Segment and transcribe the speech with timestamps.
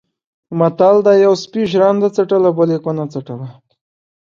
[0.59, 3.47] متل دی: یوه سپي ژرنده څټله بل یې کونه څټله.